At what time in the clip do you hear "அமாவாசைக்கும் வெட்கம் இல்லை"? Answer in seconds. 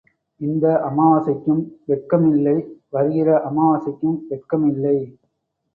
0.87-2.55, 3.49-4.97